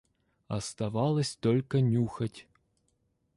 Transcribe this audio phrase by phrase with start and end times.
[0.47, 2.47] Оставалось только нюхать.